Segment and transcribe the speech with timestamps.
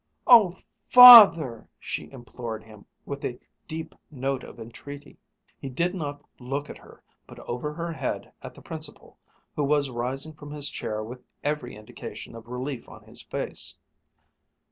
[0.25, 0.55] "Oh,
[0.89, 5.19] Father!" she implored him, with a deep note of entreaty.
[5.59, 9.19] He did not look at her, but over her head at the Principal,
[9.55, 13.77] who was rising from his chair with every indication of relief on his face."